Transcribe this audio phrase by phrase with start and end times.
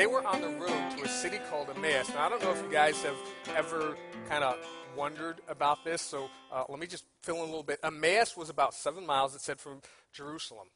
[0.00, 2.08] they were on the road to a city called Emmaus.
[2.08, 3.18] Now, I don't know if you guys have
[3.54, 3.98] ever
[4.30, 4.56] kind of
[4.96, 7.80] wondered about this, so uh, let me just fill in a little bit.
[7.84, 10.68] Emmaus was about seven miles, it said, from Jerusalem.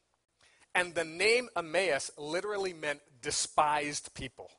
[0.75, 4.51] And the name Emmaus literally meant despised people.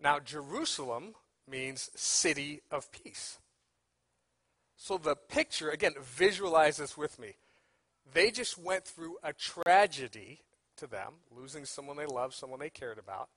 [0.00, 1.16] Now, Jerusalem
[1.50, 3.38] means city of peace.
[4.76, 7.34] So the picture, again, visualize this with me.
[8.12, 10.42] They just went through a tragedy
[10.76, 13.28] to them, losing someone they loved, someone they cared about.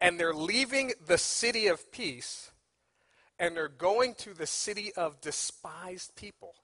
[0.00, 2.50] And they're leaving the city of peace
[3.38, 6.54] and they're going to the city of despised people.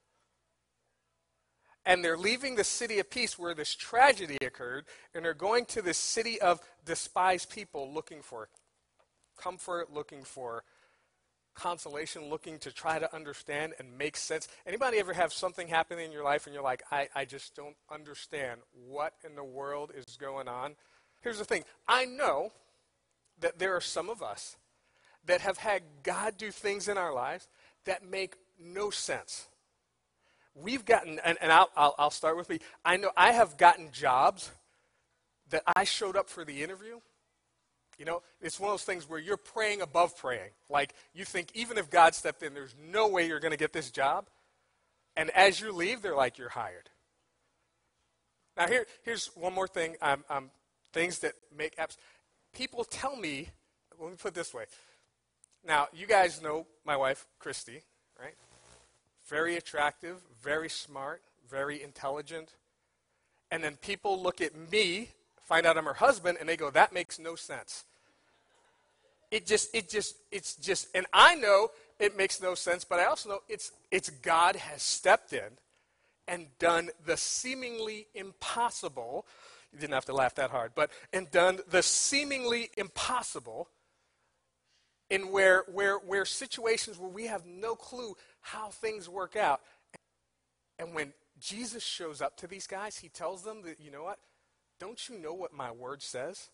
[1.85, 5.81] And they're leaving the city of peace where this tragedy occurred, and they're going to
[5.81, 8.47] the city of despised people looking for
[9.37, 10.63] comfort, looking for
[11.53, 14.47] consolation, looking to try to understand and make sense.
[14.65, 17.75] Anybody ever have something happen in your life and you're like, I, I just don't
[17.91, 20.75] understand what in the world is going on?
[21.21, 22.51] Here's the thing I know
[23.39, 24.57] that there are some of us
[25.25, 27.47] that have had God do things in our lives
[27.85, 29.47] that make no sense.
[30.55, 32.59] We've gotten, and, and I'll, I'll, I'll start with me.
[32.85, 34.51] I know I have gotten jobs
[35.49, 36.99] that I showed up for the interview
[37.97, 40.51] you know, it's one of those things where you're praying above praying.
[40.69, 43.73] Like, you think even if God stepped in, there's no way you're going to get
[43.73, 44.27] this job.
[45.15, 46.89] And as you leave, they're like, you're hired.
[48.57, 50.51] Now, here, here's one more thing um, um,
[50.91, 51.97] things that make apps.
[52.53, 53.49] People tell me,
[53.99, 54.65] let me put it this way.
[55.65, 57.81] Now, you guys know my wife, Christy,
[58.19, 58.35] right?
[59.27, 62.53] Very attractive, very smart, very intelligent.
[63.49, 65.09] And then people look at me
[65.43, 67.85] find out I'm her husband, and they go, that makes no sense.
[69.31, 73.05] It just, it just, it's just, and I know it makes no sense, but I
[73.05, 75.57] also know it's, it's God has stepped in
[76.27, 79.25] and done the seemingly impossible.
[79.71, 83.69] You didn't have to laugh that hard, but and done the seemingly impossible
[85.09, 89.61] in where, where, where situations where we have no clue how things work out.
[90.79, 94.19] And when Jesus shows up to these guys, he tells them that, you know what?
[94.79, 96.49] Don't you know what my word says?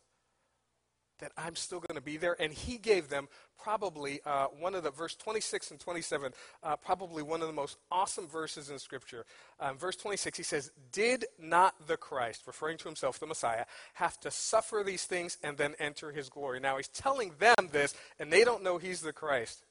[1.20, 2.36] That I'm still going to be there.
[2.40, 3.28] And he gave them
[3.62, 6.32] probably uh, one of the, verse 26 and 27,
[6.64, 9.26] uh, probably one of the most awesome verses in Scripture.
[9.60, 13.66] Um, verse 26, he says, Did not the Christ, referring to himself, the Messiah,
[13.96, 16.60] have to suffer these things and then enter his glory?
[16.60, 19.66] Now he's telling them this, and they don't know he's the Christ.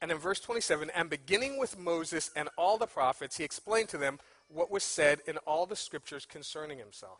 [0.00, 3.98] And in verse 27, and beginning with Moses and all the prophets, he explained to
[3.98, 4.18] them
[4.48, 7.18] what was said in all the scriptures concerning himself.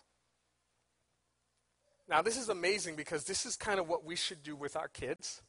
[2.09, 4.89] Now, this is amazing because this is kind of what we should do with our
[4.89, 5.43] kids.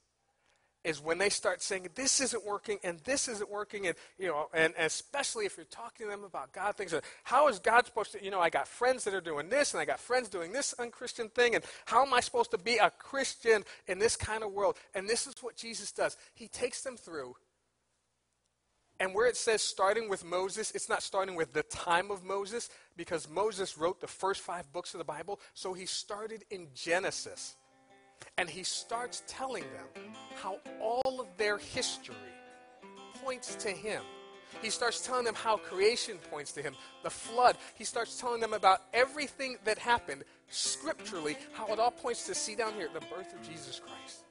[0.85, 4.49] Is when they start saying this isn't working and this isn't working, and you know,
[4.53, 6.93] and, especially if you're talking to them about God, things
[7.23, 8.23] how is God supposed to?
[8.23, 10.75] You know, I got friends that are doing this, and I got friends doing this
[10.77, 14.51] unchristian thing, and how am I supposed to be a Christian in this kind of
[14.51, 14.77] world?
[14.93, 16.17] And this is what Jesus does.
[16.35, 17.35] He takes them through
[18.99, 22.69] and where it says starting with Moses, it's not starting with the time of Moses
[22.95, 25.39] because Moses wrote the first five books of the Bible.
[25.53, 27.55] So he started in Genesis.
[28.37, 32.15] And he starts telling them how all of their history
[33.23, 34.01] points to him.
[34.61, 37.57] He starts telling them how creation points to him, the flood.
[37.75, 42.55] He starts telling them about everything that happened scripturally, how it all points to, see
[42.55, 44.23] down here, the birth of Jesus Christ.